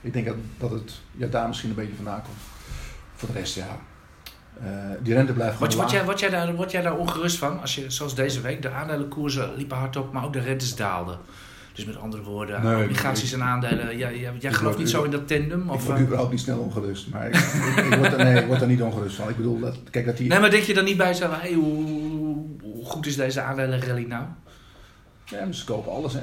[0.00, 2.36] Ik denk dat, dat het ja, daar misschien een beetje vandaan komt.
[3.14, 3.78] Voor de rest, ja.
[4.62, 4.68] eh,
[5.02, 7.60] die rente blijft gewoon Word, jij, word, jij daar, word jij daar ongerust van?
[7.60, 11.18] Als je, zoals deze week, de aandelenkoersen liepen hard op, maar ook de rentes daalden.
[11.72, 13.98] Dus met andere woorden, Nee, obligaties en aandelen.
[13.98, 15.62] Jij, jij, jij gelooft niet zo in dat tandem?
[15.62, 16.04] Ik Of, word eh?
[16.04, 17.08] überhaupt niet snel ongerust.
[17.10, 19.28] Maar ik, ik, ik word, er, nee, ik word daar niet ongerust van.
[19.28, 20.28] Ik bedoel, dat, kijk dat die...
[20.28, 24.04] Nee, maar denk je dan niet bij zo, hey, hoe, hoe goed is deze aandelenrally
[24.04, 24.24] nou?
[25.24, 26.12] Ja, maar ze kopen alles.
[26.12, 26.20] Hè.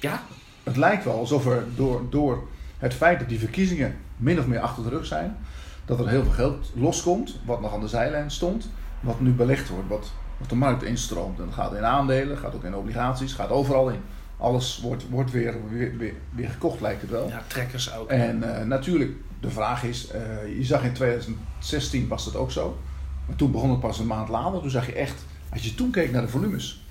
[0.00, 0.22] Ja?
[0.62, 4.60] Het lijkt wel alsof er door, door het feit dat die verkiezingen min of meer
[4.60, 5.36] achter de rug zijn,
[5.84, 9.68] dat er heel veel geld loskomt, wat nog aan de zijlijn stond, wat nu belegd
[9.68, 11.38] wordt, wat, wat de markt instroomt.
[11.38, 14.00] En dat gaat in aandelen, gaat ook in obligaties, gaat overal in.
[14.42, 17.28] Alles wordt, wordt weer, weer, weer, weer gekocht, lijkt het wel.
[17.28, 18.08] Ja, trekkers ook.
[18.08, 20.20] En eh, natuurlijk, de vraag is, eh,
[20.58, 22.78] je zag in 2016 was dat ook zo.
[23.26, 24.60] Maar toen begon het pas een maand later.
[24.60, 26.84] Toen zag je echt, als je toen keek naar de volumes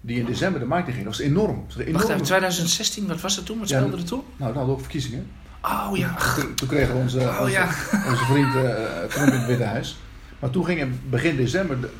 [0.00, 1.64] die in december de markt in gingen, was het enorm.
[1.66, 3.58] Was een Wacht even, 2016, wat was dat toen?
[3.58, 4.22] Wat Ja, speelde er toen?
[4.36, 5.30] Nou, we ook verkiezingen.
[5.62, 7.64] Oh ja, Toen, toen kregen we onze, oh onze, ja.
[8.10, 9.98] onze vriend eh, Trump in het Witte Huis.
[10.38, 11.90] Maar toen ging in begin december de,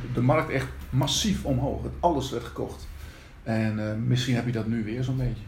[0.00, 1.82] de, de markt echt massief omhoog.
[1.82, 2.88] Het- Alles werd gekocht.
[3.50, 5.42] En eh, misschien heb je dat nu weer zo'n beetje.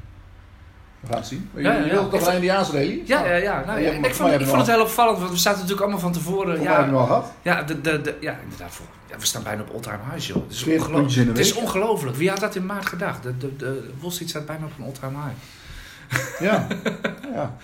[1.01, 1.51] We gaan het zien.
[1.55, 1.91] Je, Ja, ja, je ja.
[1.91, 3.03] wilt toch Ik- een Indiaansrally?
[3.05, 3.65] Ja, ja, ja.
[3.67, 5.59] Nou, Ja, ja, ik vond, je ik hebt vond het heel opvallend, want we zaten
[5.61, 6.59] natuurlijk allemaal van tevoren.
[6.59, 7.33] Mij hebben we Ja, al gehad.
[7.43, 8.71] ja, de, de, de, ja inderdaad.
[8.75, 10.43] Voor, ja, we staan bijna op all-time highs, joh.
[10.43, 12.17] Het is, 40 ongeloo- puntjes in de het is ongelooflijk.
[12.17, 13.23] Wie had dat in maart gedacht?
[13.23, 16.43] De, de, de Wall Street staat bijna op een all-time high.
[16.43, 16.67] Ja.
[17.35, 17.57] ja.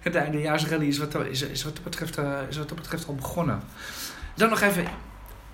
[0.00, 3.14] Het eindejaarsrally is wat, is, is, wat dat betreft, eh, is wat dat betreft al
[3.14, 3.60] begonnen.
[4.34, 4.84] Dan nog even.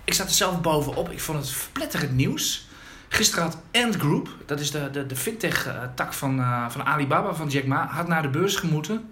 [0.03, 1.09] Ik zat er zelf bovenop.
[1.09, 2.69] Ik vond het verpletterend nieuws.
[3.13, 7.47] Gisteren had Ant Group, dat is de, de, de fintech-tak van, eh, van Alibaba, van
[7.47, 9.09] Jack Ma, had naar de beurs gemoeten.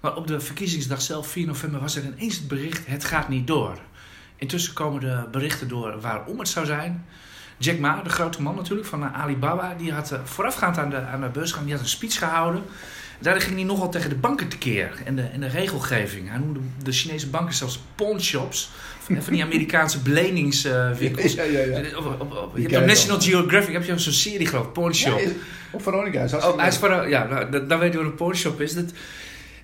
[0.00, 3.46] Maar op de verkiezingsdag zelf, 4 november, was er ineens het bericht: het gaat niet
[3.46, 3.78] door.
[4.36, 7.06] Intussen komen de berichten door waarom het zou zijn.
[7.56, 11.00] Jack Ma, de grote man natuurlijk van eh, Alibaba, die had eh, voorafgaand aan de,
[11.00, 12.62] aan de beursgang die had een speech gehouden.
[13.24, 16.28] Daarin ging hij nogal tegen de banken tekeer en de, en de regelgeving.
[16.28, 21.34] Hij noemde de Chinese banken zelfs pawnshops, van, van die Amerikaanse beleningswinkels.
[21.40, 21.76] Ja, ja, ja.
[21.76, 23.20] Eh, Op, je hebt National.
[23.20, 25.18] Geographic heb je zo'n serie geloof ik, Pawn Shop.
[25.18, 25.30] Ja, is-
[25.70, 26.22] Op Veronica.
[26.22, 28.74] Is Oh, hij is ja, nou, dan, dan weet je wat een pawn shop is.
[28.74, 28.92] Dat,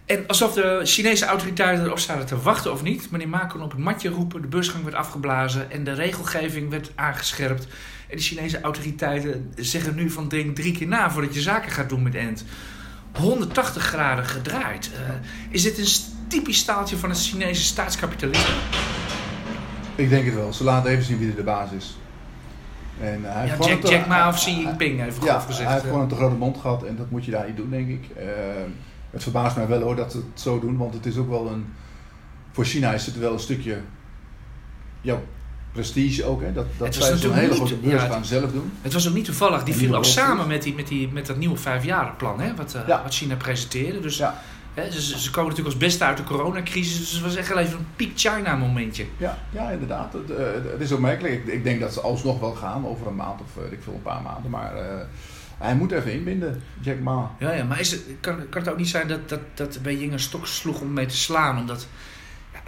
[0.07, 3.11] en alsof de Chinese autoriteiten erop zaten te wachten of niet.
[3.11, 6.91] Meneer Ma kon op het matje roepen, de beursgang werd afgeblazen en de regelgeving werd
[6.95, 7.67] aangescherpt.
[8.09, 11.89] En de Chinese autoriteiten zeggen nu van denk drie keer na voordat je zaken gaat
[11.89, 12.45] doen met Ent.
[13.13, 14.91] 180 graden gedraaid.
[14.95, 15.15] Eh,
[15.49, 15.87] is dit een
[16.29, 18.55] typisch staaltje van het Chinese staatskapitalisme?
[19.95, 20.53] Ik denk het wel.
[20.53, 21.97] Ze laten even zien wie er de baas is.
[23.01, 25.65] En, uh, hij heeft Ja, Jack, Ma of Xi Jinping, even Ja, gezegd.
[25.65, 25.89] hij heeft eh.
[25.89, 28.09] gewoon een te grote mond gehad en dat moet je daar niet doen, denk ik.
[28.17, 28.27] Eh,
[29.11, 31.47] het verbaast mij wel hoor dat ze het zo doen, want het is ook wel
[31.47, 31.67] een.
[32.53, 33.81] Voor China is het wel een stukje.
[35.01, 35.19] Ja,
[35.73, 36.53] prestige ook, hè?
[36.53, 38.73] Dat, dat zij zo'n hele grote beursgang ja, zelf doen.
[38.83, 39.65] Het was ook niet toevallig.
[39.65, 43.03] Die viel ook samen met, die, met, die, met dat nieuwe vijfjarenplan, hè, wat, eh,
[43.03, 44.01] wat China presenteerde.
[44.01, 46.99] Dus ze, ze komen natuurlijk als beste uit de coronacrisis.
[46.99, 49.07] Dus het was echt even een peak China momentje.
[49.17, 50.13] Ja, ja inderdaad.
[50.13, 51.35] Het, eh, het is opmerkelijk.
[51.35, 53.95] Ik, ik denk dat ze alsnog wel gaan over een maand of eh, ik veel
[53.95, 54.51] een paar maanden.
[54.51, 54.73] Maar
[55.59, 57.31] hij moet even inbinden, Jack Ma.
[57.39, 60.13] Ja, ja, maar is het, kan, kan het ook niet zijn dat, dat, dat Beijing
[60.13, 61.59] een stok sloeg om mee te slaan?
[61.59, 61.87] Omdat,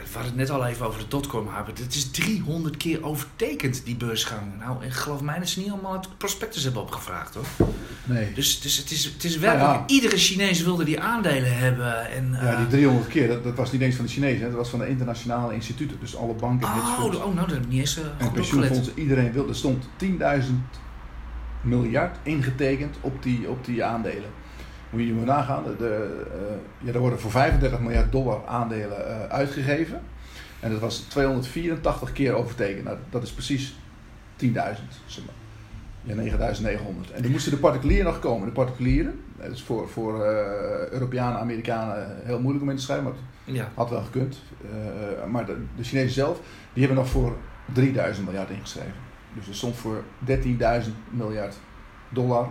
[0.04, 1.74] we hadden het net al even over de dotcom hebben.
[1.74, 4.40] Het is 300 keer overtekend, die beursgang.
[4.58, 7.68] Nou, en geloof mij dat ze niet allemaal het prospectus hebben opgevraagd, hoor.
[8.04, 8.32] Nee.
[8.32, 9.84] Dus, dus het is, het is werkelijk, Ja.
[9.86, 12.10] iedere Chinees wilde die aandelen hebben.
[12.10, 14.48] En, Ja, eh, die 300 keer, dat, dat was niet eens van de Chinezen, hè,
[14.48, 15.96] dat was van de internationale instituten.
[16.00, 18.92] Dus alle banken en Oh, oh, nou, dat heb ik niet eens uh, En pensioenfondsen,
[18.98, 19.48] iedereen wilde.
[19.48, 20.08] Er stond 10.000
[21.60, 24.30] miljard ingetekend op die, op die aandelen.
[24.92, 25.62] Moet je maar nagaan.
[25.78, 30.00] De, eh, ja, er worden voor 35 miljard dollar aandelen eh, uitgegeven.
[30.60, 32.84] En dat was 284 keer overtekend.
[32.84, 33.74] Nou, dat is precies
[34.36, 34.48] 10.000.
[35.06, 35.34] Zeg maar.
[36.02, 37.10] Ja, 9900.
[37.10, 38.46] En die moesten de particulieren nog komen.
[38.46, 43.04] De particulieren, dat is voor, voor eh, Europeanen, Amerikanen heel moeilijk om in te schrijven.
[43.04, 43.68] Maar het Ja.
[43.74, 44.42] had wel gekund.
[45.30, 46.40] Maar de, de Chinezen zelf,
[46.72, 47.36] die hebben nog voor
[47.72, 48.92] 3000 miljard ingeschreven.
[49.34, 51.54] Dus er stond voor 13.000 miljard
[52.08, 52.48] dollar.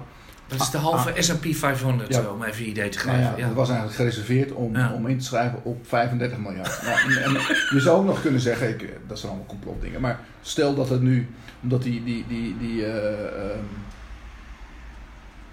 [0.58, 1.20] Dat is de halve Ah.
[1.22, 2.20] S&P 500, Ja.
[2.22, 3.32] eh, om even een idee te Nou geven.
[3.32, 6.82] ja, Ja, Dat was eigenlijk gereserveerd om, om in te schrijven op 35 miljard.
[6.84, 7.32] Nou, en, en
[7.74, 11.02] je zou ook nog kunnen zeggen, ik, dat zijn allemaal complotdingen, maar stel dat het
[11.02, 11.30] nu,
[11.64, 13.64] omdat die, die, die, die, eh, ehm,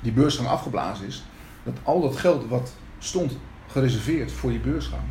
[0.00, 1.22] die beursgang afgeblazen is,
[1.62, 3.32] dat al dat geld wat stond
[3.68, 5.02] gereserveerd voor die beursgang,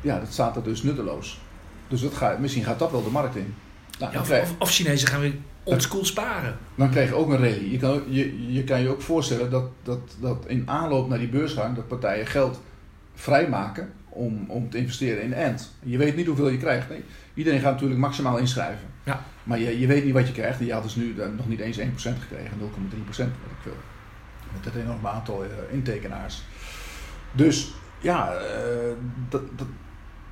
[0.00, 1.40] ja, dat staat er dus nutteloos.
[1.88, 3.54] Dus dat gaat, misschien gaat dat wel de markt in.
[3.98, 6.56] Nou, Ja, of, of, of Chinezen gaan weer oldschool sparen.
[6.74, 7.70] dan krijg je ook een rally.
[7.70, 11.28] Je kan, je, je kan je ook voorstellen dat, dat, dat in aanloop naar die
[11.28, 12.60] beursgang dat partijen geld
[13.14, 15.72] vrijmaken om, om te investeren in end.
[15.82, 16.88] Je weet niet hoeveel je krijgt.
[16.88, 18.86] Nee, iedereen gaat natuurlijk maximaal inschrijven.
[19.04, 19.24] Ja.
[19.42, 20.60] Maar je, je weet niet wat je krijgt.
[20.60, 23.76] En je had dus nu eh, nog niet eens 1% gekregen, 0,3% wat ik wil.
[24.52, 26.42] Met het enorme aantal eh, intekenaars.
[27.32, 28.92] Dus ja, eh,
[29.28, 29.66] dat, dat,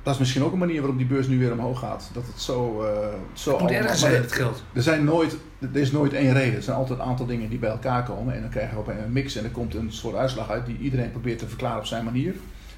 [0.03, 2.09] dat is misschien ook een manier waarop die beurs nu weer omhoog gaat.
[2.13, 2.87] Dat het zo, eh
[3.33, 4.63] zo Het moet allemaal- ergens maar zijn, de- het geld.
[4.73, 6.55] er, zijn nooit, er is nooit één reden.
[6.55, 8.33] Er zijn altijd een aantal dingen die bij elkaar komen.
[8.35, 10.77] En dan krijgen we op een mix en er komt een soort uitslag uit die
[10.77, 12.33] iedereen probeert te verklaren op zijn manier.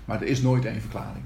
[0.05, 1.23] Maar er is nooit één verklaring.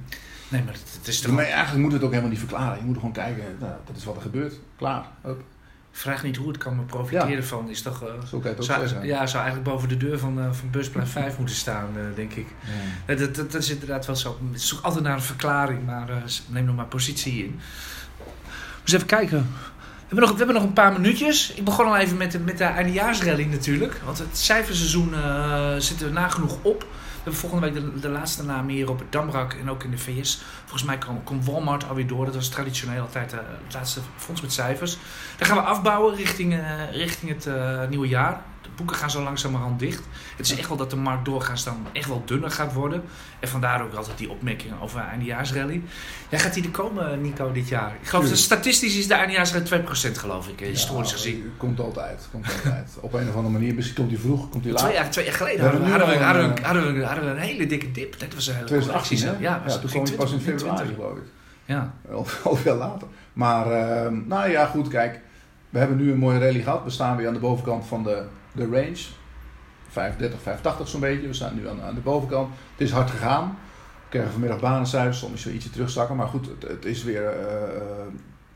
[0.50, 1.32] Nee, maar het, is toch...
[1.36, 2.78] Maar eigenlijk moet het ook helemaal niet verklaren.
[2.80, 4.54] Je moet gewoon kijken, nou, dat is wat er gebeurt.
[4.78, 5.06] Klaar.
[5.22, 5.42] Hup.
[5.91, 7.43] Vraag niet hoe het kan, maar profiteren Ja.
[7.43, 8.04] van is toch...
[8.04, 11.08] eh, Zo kan het zou, ja, zou eigenlijk boven de deur van, eh van busplein
[11.08, 12.47] 5 moeten staan, eh, denk ik.
[13.08, 13.15] Ja.
[13.15, 14.38] Dat, dat, dat is inderdaad wel zo.
[14.52, 16.10] Het is altijd naar een verklaring, maar
[16.47, 17.60] neem nog maar positie in.
[18.84, 19.38] Dus even kijken.
[19.38, 21.54] We hebben, nog, we hebben nog een paar minuutjes.
[21.54, 23.99] Ik begon al even met, de- met de eindejaarsrally natuurlijk.
[24.06, 25.13] Want het cijferseizoen
[25.82, 26.86] zit er nagenoeg op.
[27.30, 30.42] Hebben volgende week de, laatste namen hier op het Damrak en ook in de VS.
[30.60, 32.26] Volgens mij komt komt Walmart alweer door.
[32.26, 34.98] Dat was traditioneel altijd eh, het laatste fonds met cijfers.
[35.38, 38.42] Dan gaan we afbouwen richting, eh, richting het eh, nieuwe jaar.
[38.80, 40.04] Boeken gaan zo langzamerhand dicht.
[40.38, 43.04] Het is echt wel dat de markt doorgaans dan echt wel dunner gaat worden.
[43.39, 45.82] En vandaar ook altijd die opmerkingen over eindejaarsrally.
[46.30, 47.96] Jij gaat die er komen, Nico, dit jaar?
[48.02, 51.52] Ik geloof dat statistisch is de eindejaarsrally 2% geloof ik, eh, historisch Ja, gezien.
[51.58, 52.28] Komt altijd.
[52.32, 52.98] Komt altijd.
[53.00, 53.74] Op een of andere manier.
[53.74, 54.82] Misschien komt hij vroeg, komt hij laat.
[54.82, 57.30] Twee jaar, twee jaar geleden hadden we, hadden, we, hadden, we, hadden, we, hadden we
[57.32, 58.20] een hele dikke dip.
[58.20, 59.32] Dat was een hele 2018, hè?
[59.32, 60.96] Ja, Ja, was toen kwam hij pas in 20, februari, 20.
[60.96, 61.24] geloof ik.
[61.65, 61.94] Ja.
[62.10, 63.08] Of of veel later.
[63.34, 65.20] Maar, ehm, nou ja, goed, kijk.
[65.69, 66.84] We hebben nu een mooie rally gehad.
[66.84, 69.05] We staan weer aan de bovenkant van de, de range.
[69.88, 71.27] 35, 85 zo'n beetje.
[71.27, 72.49] We staan nu aan, aan de bovenkant.
[72.71, 73.58] Het is hard gegaan.
[74.03, 75.19] We kregen vanmiddag banencijfers.
[75.19, 76.15] Soms weer ietsje terugzakken.
[76.15, 77.23] Maar goed, het, het is weer...
[77.23, 78.08] eh, eh,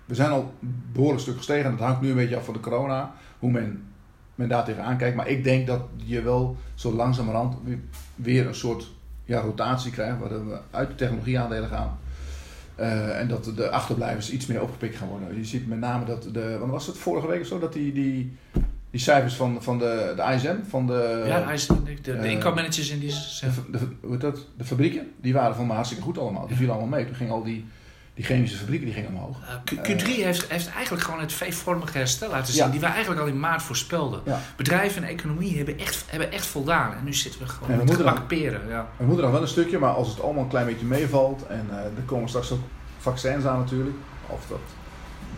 [0.06, 0.54] we zijn al
[0.91, 1.65] behoorlijk stuk gestegen.
[1.65, 3.13] En dat hangt nu een beetje af van de corona.
[3.39, 3.93] Hoe men,
[4.36, 5.15] men daar tegenaan kijkt.
[5.15, 7.80] Maar ik denk dat je wel zo langzamerhand weer,
[8.15, 8.91] weer een soort
[9.26, 10.19] ja, rotatie krijgt.
[10.19, 11.97] Waar we uit de technologieaandelen gaan.
[12.76, 15.38] Eh, en dat de achterblijvers iets meer opgepikt gaan worden.
[15.38, 16.50] Je ziet met name dat de.
[16.50, 17.60] Wanneer was het vorige week of zo?
[17.60, 18.38] Dat die, die,
[18.90, 21.24] die cijfers van, van de, de ISM, van de.
[21.28, 23.10] ja, de, de, de eh, inkoopmanagers in die...
[23.10, 24.48] de, de, hoe dat?
[24.58, 26.48] de fabrieken, die waren van me hartstikke goed allemaal.
[26.48, 27.06] Die vielen allemaal mee.
[27.06, 27.66] Toen gingen al die,
[28.13, 29.38] die chemische fabrieken die gingen omhoog.
[29.41, 32.63] Uh, Q- Q3 heeft, heeft eigenlijk gewoon het V-vormige herstel laten zien.
[32.65, 32.69] Ja.
[32.71, 34.21] Die we eigenlijk al in maart voorspelden.
[34.26, 34.39] Ja.
[34.56, 36.93] Bedrijven en economie hebben echt, hebben echt voldaan.
[36.93, 38.62] En nu zitten we gewoon En we met moeten peren.
[38.69, 38.89] Ja.
[38.97, 41.47] We moeten nog wel een stukje, maar als het allemaal een klein beetje meevalt.
[41.47, 42.62] En eh, er komen straks ook
[42.99, 43.95] vaccins aan natuurlijk.
[44.28, 44.60] Of dat,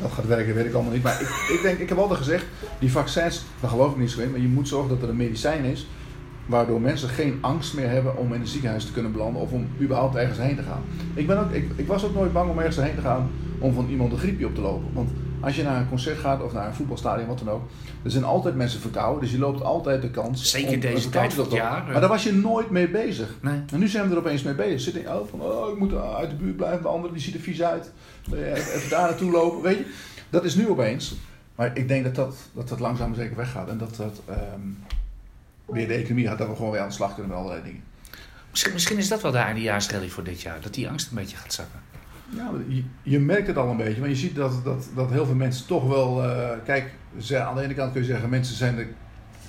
[0.01, 1.03] dat gaat werken, weet ik allemaal niet.
[1.03, 2.45] Maar ik, ik denk, ik heb altijd gezegd,
[2.79, 4.31] die vaccins, daar geloof ik niet zo in.
[4.31, 5.88] Maar je moet zorgen dat er een medicijn is.
[6.45, 9.41] Waardoor mensen geen angst meer hebben om in een ziekenhuis te kunnen belanden.
[9.41, 10.81] Of om überhaupt ergens heen te gaan.
[11.13, 13.29] Ik, ben ook, ik, ik was ook nooit bang om ergens heen te gaan
[13.60, 14.93] om van iemand een griepje op te lopen.
[14.93, 17.69] Want als je naar een concert gaat of naar een voetbalstadion, wat dan ook.
[18.03, 19.21] Er zijn altijd mensen verkouden.
[19.21, 20.49] Dus je loopt altijd de kans.
[20.51, 21.84] Zeker deze tijd van het jaar.
[21.91, 23.36] Maar daar was je nooit mee bezig.
[23.41, 23.62] Nee.
[23.73, 24.81] En nu zijn we er opeens mee bezig.
[24.81, 26.81] Zitten in, oh, van, oh, ik moet uit de buurt blijven.
[26.81, 27.91] De andere die ziet er vies uit.
[28.31, 29.62] Eh, Even daar naartoe lopen.
[29.62, 29.86] Weet je,
[30.29, 31.15] dat is nu opeens.
[31.55, 33.69] Maar ik denk dat dat, dat, dat langzaam zeker weggaat.
[33.69, 34.62] En dat dat ehm,
[35.65, 36.38] weer de economie gaat.
[36.38, 37.84] Dat we gewoon weer aan de slag kunnen met allerlei dingen.
[38.49, 40.62] Misschien, misschien is dat wel de eindejaarsrally voor dit jaar.
[40.62, 41.80] Dat die angst een beetje gaat zakken.
[42.30, 43.99] Ja, je, je merkt het al een beetje.
[43.99, 46.23] Maar je ziet dat, dat, dat heel veel mensen toch wel...
[46.23, 48.30] eh, kijk, ze, aan de ene kant kun je zeggen...
[48.30, 48.88] mensen zijn er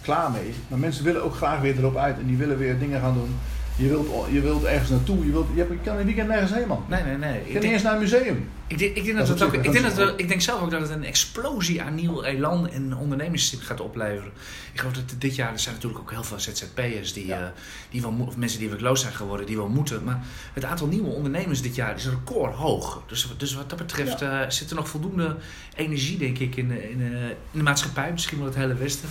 [0.02, 0.54] klaar mee.
[0.68, 2.18] Maar mensen willen ook graag weer erop uit.
[2.18, 3.36] En die willen weer dingen gaan doen.
[3.76, 5.26] Je wilt, je wilt ergens naartoe.
[5.26, 6.84] Je, wilt, je, hebt, je kan een weekend nergens heen, man.
[6.88, 7.36] Nee, nee, nee.
[7.36, 8.48] Ik kan niet denk, eens naar een museum.
[8.66, 10.06] ik denk, ik denk, Dat dat is het op ook, zich ik, denk dat wel-
[10.06, 13.80] het- ik denk zelf ook dat het een explosie aan nieuw elan en ondernemerschap gaat
[13.80, 14.30] opleveren.
[14.72, 17.40] Ik geloof dat dit jaar er zijn natuurlijk ook heel veel ZZP'ers die, Ja.
[17.40, 17.46] eh,
[17.90, 20.04] die wel, mo- of mensen die werkloos zijn geworden, die wel moeten.
[20.04, 23.02] Maar het aantal nieuwe ondernemers dit jaar is recordhoog.
[23.06, 25.36] Dus, dus wat dat betreft eh, zit er nog voldoende
[25.74, 29.08] energie, denk ik, in, de- in, in de maatschappij, misschien wel het hele Westen.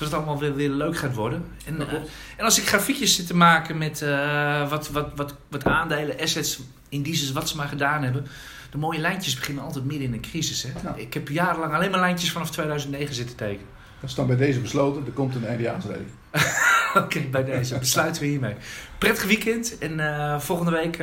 [0.00, 1.44] Dat het allemaal weer, weer leuk gaat worden.
[1.64, 1.94] En, eh,
[2.36, 6.60] en als ik grafiekjes zit te maken met eh, wat, wat, wat, wat aandelen, assets,
[6.88, 8.26] indices, wat ze maar gedaan hebben.
[8.70, 10.62] De mooie lijntjes beginnen altijd midden in een crisis.
[10.62, 10.70] Hè?
[10.82, 10.94] Ja.
[10.94, 13.66] Ik heb jarenlang alleen maar lijntjes vanaf 2009 zitten tekenen.
[14.00, 15.06] Dat is dan bij deze besloten.
[15.06, 16.06] Er komt een eindejaarsrally.
[17.04, 18.54] Oké, bij deze besluiten we hiermee.
[18.98, 20.98] Prettig weekend en eh, volgende week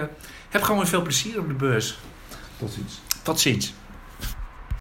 [0.49, 1.99] heb gewoon weer veel plezier op de beurs.
[2.57, 3.01] Tot ziens.
[3.23, 3.73] Tot ziens.